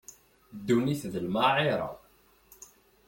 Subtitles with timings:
[0.57, 1.89] Ddunit d lmaɛira.